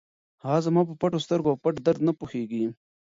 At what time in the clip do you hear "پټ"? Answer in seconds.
1.63-1.75